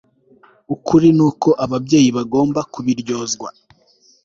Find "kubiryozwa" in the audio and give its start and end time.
2.73-3.47